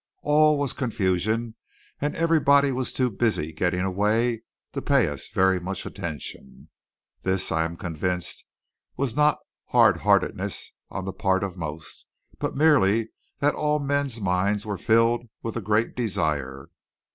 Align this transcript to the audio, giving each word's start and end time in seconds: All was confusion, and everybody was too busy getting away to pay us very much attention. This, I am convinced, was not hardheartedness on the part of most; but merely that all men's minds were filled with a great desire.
All 0.23 0.57
was 0.57 0.73
confusion, 0.73 1.53
and 1.99 2.15
everybody 2.15 2.71
was 2.71 2.91
too 2.91 3.11
busy 3.11 3.53
getting 3.53 3.81
away 3.81 4.41
to 4.73 4.81
pay 4.81 5.07
us 5.07 5.27
very 5.27 5.59
much 5.59 5.85
attention. 5.85 6.69
This, 7.21 7.51
I 7.51 7.65
am 7.65 7.77
convinced, 7.77 8.45
was 8.97 9.15
not 9.15 9.37
hardheartedness 9.73 10.73
on 10.89 11.05
the 11.05 11.13
part 11.13 11.43
of 11.43 11.55
most; 11.55 12.07
but 12.39 12.55
merely 12.55 13.11
that 13.41 13.53
all 13.53 13.77
men's 13.77 14.19
minds 14.19 14.65
were 14.65 14.75
filled 14.75 15.25
with 15.43 15.55
a 15.55 15.61
great 15.61 15.95
desire. 15.95 16.69